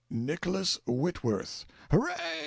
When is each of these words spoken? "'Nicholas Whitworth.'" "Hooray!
"'Nicholas 0.09 0.79
Whitworth.'" 0.87 1.67
"Hooray! 1.91 2.39